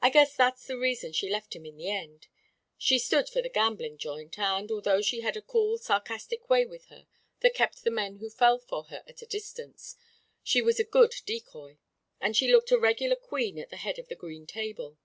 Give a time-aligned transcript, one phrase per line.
[0.00, 2.28] "I guess that's the reason she left him in the end.
[2.78, 6.86] She stood for the gambling joint, and, although she had a cool sarcastic way with
[6.86, 7.06] her
[7.40, 9.96] that kept the men who fell for her at a distance,
[10.42, 11.76] she was a good decoy,
[12.18, 14.96] and she looked a regular queen at the head of the green table.